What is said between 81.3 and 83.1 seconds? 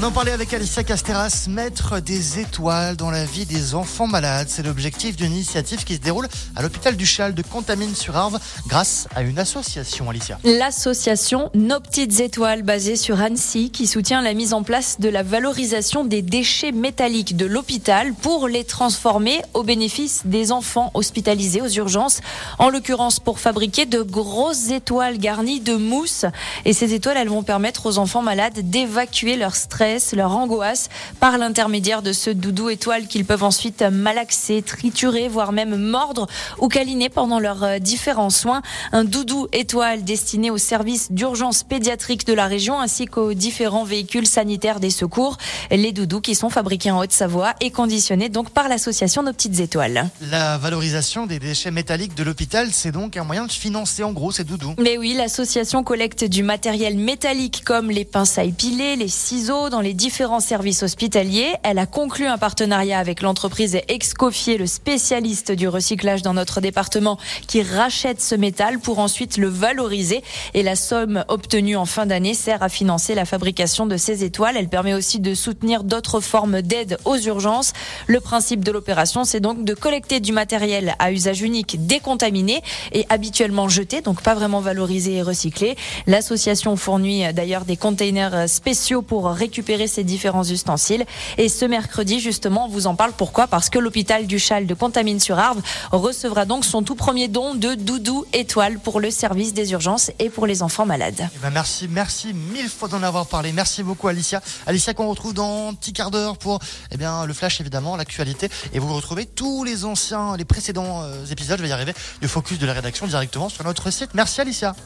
unique décontaminé et